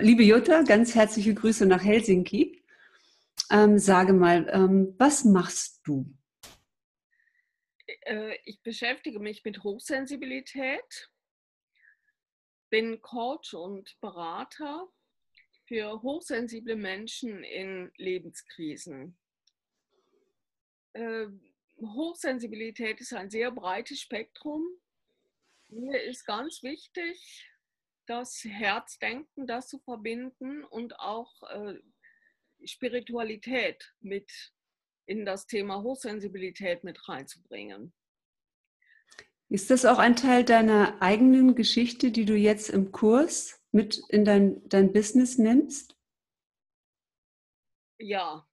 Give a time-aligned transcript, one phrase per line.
[0.00, 2.62] liebe Jutta, ganz herzliche Grüße nach Helsinki.
[3.50, 6.06] Ähm, sage mal, ähm, was machst du?
[8.02, 11.10] Äh, ich beschäftige mich mit Hochsensibilität,
[12.70, 14.88] bin Coach und Berater
[15.66, 19.18] für hochsensible Menschen in Lebenskrisen.
[20.92, 21.26] Äh,
[21.80, 24.64] Hochsensibilität ist ein sehr breites Spektrum.
[25.68, 27.46] Mir ist ganz wichtig,
[28.10, 31.78] das Herzdenken, das zu verbinden und auch äh,
[32.64, 34.52] Spiritualität mit
[35.06, 37.94] in das Thema Hochsensibilität mit reinzubringen.
[39.48, 44.24] Ist das auch ein Teil deiner eigenen Geschichte, die du jetzt im Kurs mit in
[44.24, 45.96] dein, dein Business nimmst?
[47.98, 48.44] Ja.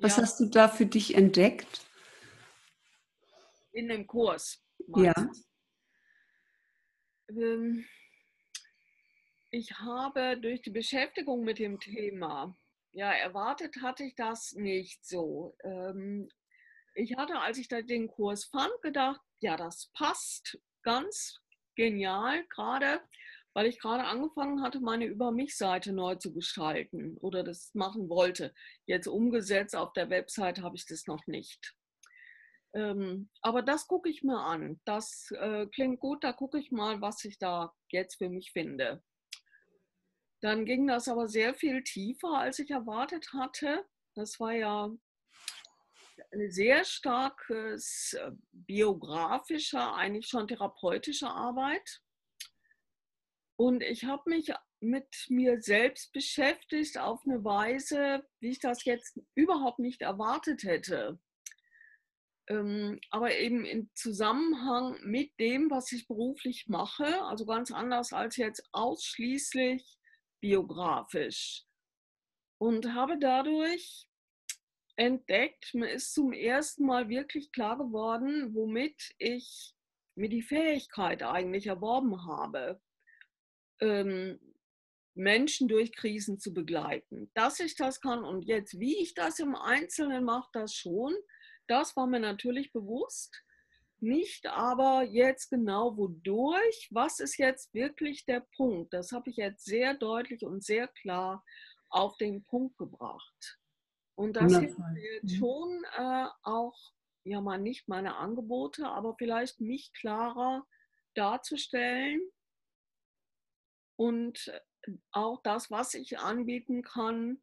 [0.00, 0.22] Was ja.
[0.22, 1.86] hast du da für dich entdeckt?
[3.70, 4.60] In dem Kurs.
[4.96, 5.14] Ja.
[7.28, 7.84] Ähm,
[9.50, 12.56] ich habe durch die Beschäftigung mit dem Thema,
[12.92, 15.56] ja, erwartet hatte ich das nicht so.
[15.64, 16.28] Ähm,
[16.94, 21.40] ich hatte, als ich den Kurs fand, gedacht, ja, das passt ganz
[21.74, 23.00] genial gerade,
[23.52, 28.54] weil ich gerade angefangen hatte, meine Über mich-Seite neu zu gestalten oder das machen wollte.
[28.86, 31.74] Jetzt umgesetzt auf der Website habe ich das noch nicht.
[32.74, 34.80] Ähm, aber das gucke ich mir an.
[34.84, 39.02] Das äh, klingt gut, da gucke ich mal, was ich da jetzt für mich finde.
[40.40, 43.86] Dann ging das aber sehr viel tiefer, als ich erwartet hatte.
[44.14, 44.90] Das war ja
[46.32, 52.02] eine sehr starke äh, biografische, eigentlich schon therapeutische Arbeit.
[53.58, 59.18] Und ich habe mich mit mir selbst beschäftigt auf eine Weise, wie ich das jetzt
[59.34, 61.18] überhaupt nicht erwartet hätte.
[62.48, 68.36] Ähm, aber eben im Zusammenhang mit dem, was ich beruflich mache, also ganz anders als
[68.36, 69.98] jetzt ausschließlich
[70.40, 71.64] biografisch.
[72.58, 74.06] Und habe dadurch
[74.96, 79.74] entdeckt, mir ist zum ersten Mal wirklich klar geworden, womit ich
[80.14, 82.80] mir die Fähigkeit eigentlich erworben habe,
[83.80, 84.40] ähm,
[85.14, 87.30] Menschen durch Krisen zu begleiten.
[87.34, 91.14] Dass ich das kann und jetzt, wie ich das im Einzelnen mache, das schon.
[91.68, 93.42] Das war mir natürlich bewusst.
[93.98, 98.92] Nicht aber jetzt genau wodurch, was ist jetzt wirklich der Punkt.
[98.92, 101.42] Das habe ich jetzt sehr deutlich und sehr klar
[101.88, 103.58] auf den Punkt gebracht.
[104.14, 105.36] Und das hilft mir jetzt mhm.
[105.36, 106.76] schon äh, auch,
[107.24, 110.66] ja mal nicht meine Angebote, aber vielleicht mich klarer
[111.14, 112.20] darzustellen
[113.98, 114.52] und
[115.10, 117.42] auch das, was ich anbieten kann,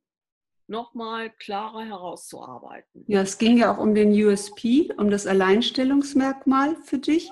[0.74, 3.06] nochmal klarer herauszuarbeiten.
[3.08, 7.32] Ja, es ging ja auch um den USP, um das Alleinstellungsmerkmal für dich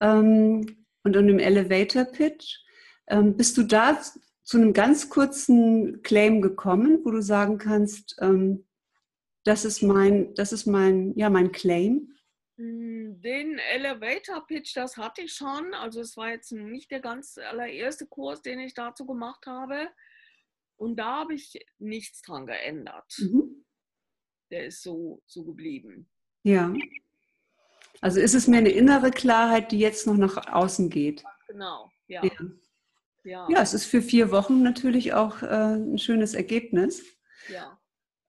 [0.00, 2.58] ähm, und um den Elevator Pitch.
[3.06, 4.00] Ähm, bist du da
[4.42, 8.66] zu einem ganz kurzen Claim gekommen, wo du sagen kannst, ähm,
[9.44, 12.14] das ist mein, das ist mein, ja, mein Claim?
[12.56, 15.74] Hm, den Elevator Pitch, das hatte ich schon.
[15.74, 19.88] Also es war jetzt nicht der ganz allererste Kurs, den ich dazu gemacht habe.
[20.76, 23.16] Und da habe ich nichts dran geändert.
[23.18, 23.64] Mhm.
[24.50, 26.08] Der ist so, so geblieben.
[26.42, 26.74] Ja.
[28.00, 31.24] Also ist es mir eine innere Klarheit, die jetzt noch nach außen geht.
[31.48, 32.22] Genau, ja.
[32.24, 32.32] Ja,
[33.24, 33.48] ja.
[33.48, 37.02] ja es ist für vier Wochen natürlich auch äh, ein schönes Ergebnis.
[37.48, 37.78] Ja.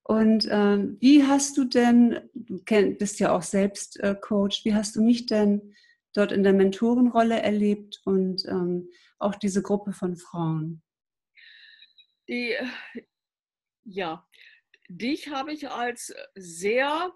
[0.04, 4.96] Und äh, wie hast du denn, du bist ja auch selbst äh, Coach, wie hast
[4.96, 5.74] du mich denn
[6.14, 10.84] dort in der Mentorenrolle erlebt und ähm, auch diese Gruppe von Frauen?
[12.28, 12.56] Die,
[13.84, 14.28] ja,
[14.88, 17.14] dich habe ich als sehr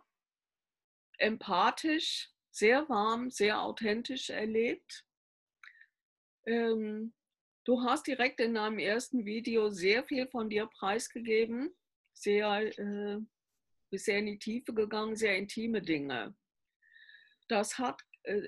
[1.17, 5.05] empathisch, sehr warm, sehr authentisch erlebt.
[6.45, 7.13] Ähm,
[7.65, 11.75] du hast direkt in deinem ersten Video sehr viel von dir preisgegeben,
[12.13, 13.17] sehr, äh,
[13.89, 16.35] bist sehr in die Tiefe gegangen, sehr intime Dinge.
[17.47, 18.47] Das hat äh,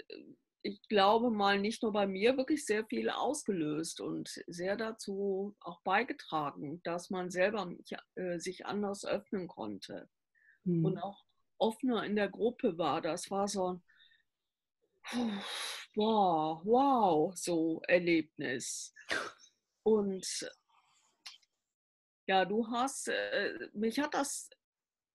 [0.64, 5.82] ich glaube mal, nicht nur bei mir wirklich sehr viel ausgelöst und sehr dazu auch
[5.82, 7.74] beigetragen, dass man selber
[8.16, 10.10] äh, sich anders öffnen konnte
[10.64, 10.86] mhm.
[10.86, 11.24] und auch
[11.58, 13.02] offener in der Gruppe war.
[13.02, 13.84] Das war so ein
[15.96, 18.94] wow, wow, so Erlebnis.
[19.84, 20.48] Und
[22.28, 24.50] ja, du hast, äh, mich hat das,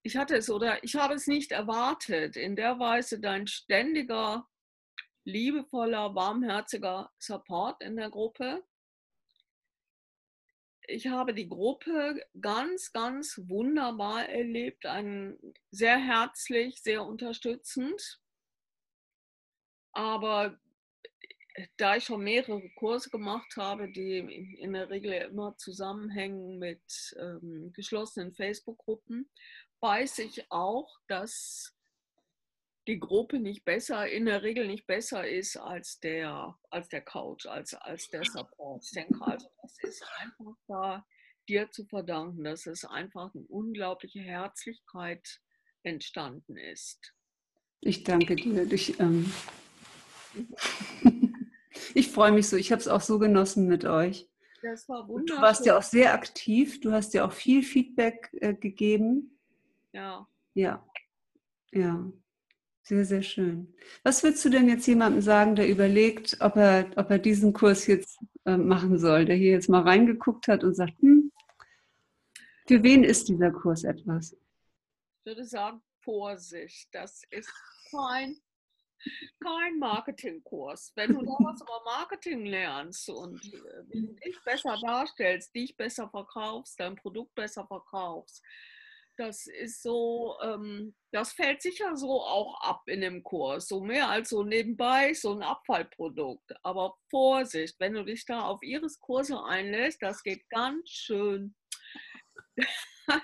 [0.03, 4.47] ich hatte es oder ich habe es nicht erwartet, in der Weise dein ständiger
[5.27, 8.65] liebevoller, warmherziger Support in der Gruppe.
[10.89, 15.37] Ich habe die Gruppe ganz, ganz wunderbar erlebt, ein,
[15.71, 18.21] sehr herzlich, sehr unterstützend.
[19.93, 20.61] Aber
[21.77, 24.19] da ich schon mehrere Kurse gemacht habe, die
[24.61, 29.29] in der Regel immer zusammenhängen mit ähm, geschlossenen Facebook-Gruppen,
[29.81, 31.76] weiß ich auch, dass
[32.87, 37.47] die Gruppe nicht besser, in der Regel nicht besser ist als der, als der Coach,
[37.47, 38.85] als, als der Support.
[38.85, 41.07] Ich denke also, das ist einfach da
[41.49, 45.41] dir zu verdanken, dass es einfach eine unglaubliche Herzlichkeit
[45.83, 47.15] entstanden ist.
[47.81, 48.71] Ich danke dir.
[48.73, 49.33] Ich, ähm,
[51.95, 52.57] ich freue mich so.
[52.57, 54.29] Ich habe es auch so genossen mit euch.
[54.63, 55.37] Das war wunderschön.
[55.37, 56.81] Du warst ja auch sehr aktiv.
[56.81, 59.39] Du hast ja auch viel Feedback äh, gegeben.
[59.93, 60.27] Ja.
[60.55, 60.85] Ja.
[61.73, 62.11] Ja.
[62.89, 63.75] Sehr, sehr schön.
[64.05, 67.89] Was würdest du denn jetzt jemandem sagen, der überlegt, ob er, ob er diesen Kurs
[67.89, 71.33] jetzt äh, machen soll, der hier jetzt mal reingeguckt hat und sagt, hm,
[72.69, 74.35] für wen ist dieser Kurs etwas?
[74.35, 77.53] Ich würde sagen, Vorsicht, das ist
[77.91, 78.37] kein,
[79.41, 80.93] kein Marketingkurs.
[80.95, 83.85] Wenn du da was über Marketing lernst und äh,
[84.25, 88.45] dich besser darstellst, dich besser verkaufst, dein Produkt besser verkaufst,
[89.17, 93.69] das ist so, ähm, das fällt sicher so auch ab in dem Kurs.
[93.69, 96.55] So mehr als so nebenbei, so ein Abfallprodukt.
[96.63, 101.55] Aber Vorsicht, wenn du dich da auf Iris Kurse einlässt, das geht ganz schön.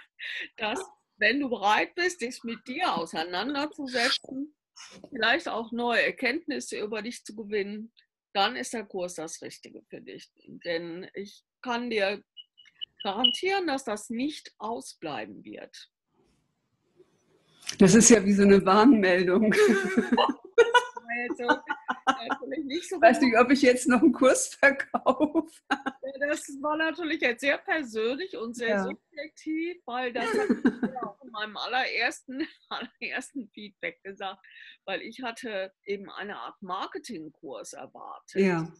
[0.56, 0.80] dass,
[1.16, 4.54] wenn du bereit bist, dich mit dir auseinanderzusetzen,
[5.10, 7.92] vielleicht auch neue Erkenntnisse über dich zu gewinnen,
[8.34, 10.30] dann ist der Kurs das Richtige für dich.
[10.46, 12.22] Denn ich kann dir
[13.02, 15.90] garantieren, dass das nicht ausbleiben wird.
[17.78, 19.54] Das ist ja wie so eine Warnmeldung.
[21.28, 21.60] Also,
[22.64, 25.46] nicht so weiß nicht, ob ich jetzt noch einen Kurs verkaufe.
[26.20, 28.84] Das war natürlich jetzt sehr persönlich und sehr ja.
[28.84, 30.54] subjektiv, weil das habe
[30.92, 34.44] ich auch in meinem allerersten, allerersten Feedback gesagt,
[34.84, 38.42] weil ich hatte eben eine Art Marketingkurs erwartet.
[38.42, 38.72] Ja.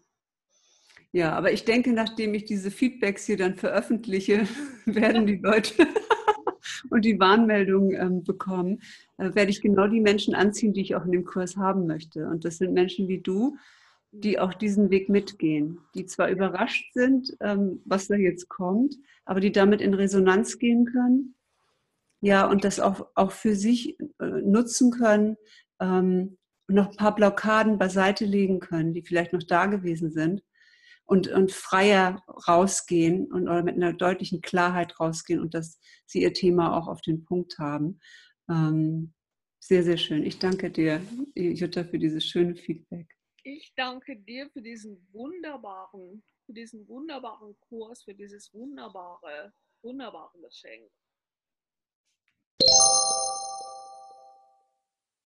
[1.10, 4.46] Ja, aber ich denke, nachdem ich diese Feedbacks hier dann veröffentliche,
[4.86, 5.86] werden die Leute
[6.90, 8.80] und die Warnmeldung ähm, bekommen,
[9.18, 12.26] äh, werde ich genau die Menschen anziehen, die ich auch in dem Kurs haben möchte.
[12.26, 13.56] Und das sind Menschen wie du,
[14.12, 19.40] die auch diesen Weg mitgehen, die zwar überrascht sind, ähm, was da jetzt kommt, aber
[19.40, 21.34] die damit in Resonanz gehen können.
[22.20, 25.36] Ja, und das auch, auch für sich äh, nutzen können
[25.80, 26.36] ähm,
[26.68, 30.42] noch ein paar Blockaden beiseite legen können, die vielleicht noch da gewesen sind
[31.04, 36.32] und, und freier rausgehen und oder mit einer deutlichen Klarheit rausgehen und dass sie ihr
[36.32, 38.00] Thema auch auf den Punkt haben.
[38.48, 39.12] Ähm,
[39.60, 40.24] sehr, sehr schön.
[40.24, 41.00] Ich danke dir,
[41.34, 43.08] Jutta, für dieses schöne Feedback.
[43.44, 49.52] Ich danke dir für diesen wunderbaren, für diesen wunderbaren Kurs, für dieses wunderbare,
[49.82, 50.90] wunderbare Geschenk.